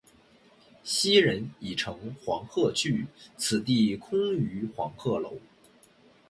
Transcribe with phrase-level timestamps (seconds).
[0.83, 3.05] 昔人已乘黄鹤去，
[3.37, 5.37] 此地空余黄鹤楼。